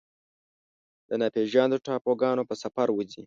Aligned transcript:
د 1.09 1.11
ناپیژاندو 1.21 1.83
ټاپوګانو 1.85 2.43
په 2.49 2.55
سفر 2.63 2.87
وځي 2.91 3.19